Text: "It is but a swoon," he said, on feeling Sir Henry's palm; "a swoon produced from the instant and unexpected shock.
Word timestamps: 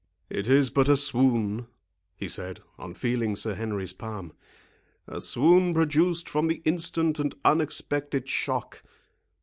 "It 0.31 0.47
is 0.47 0.71
but 0.71 0.89
a 0.89 0.97
swoon," 0.97 1.67
he 2.15 2.27
said, 2.27 2.61
on 2.79 2.95
feeling 2.95 3.35
Sir 3.35 3.53
Henry's 3.53 3.93
palm; 3.93 4.33
"a 5.05 5.21
swoon 5.21 5.75
produced 5.75 6.27
from 6.27 6.47
the 6.47 6.59
instant 6.65 7.19
and 7.19 7.35
unexpected 7.45 8.27
shock. 8.27 8.81